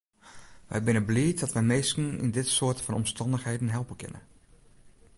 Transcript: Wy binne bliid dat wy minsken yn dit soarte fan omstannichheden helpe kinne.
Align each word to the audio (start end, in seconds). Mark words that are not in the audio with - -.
Wy 0.71 0.79
binne 0.85 1.03
bliid 1.09 1.37
dat 1.43 1.55
wy 1.55 1.63
minsken 1.71 2.07
yn 2.23 2.33
dit 2.39 2.47
soarte 2.55 2.81
fan 2.85 2.99
omstannichheden 3.01 3.73
helpe 3.75 3.95
kinne. 4.01 4.21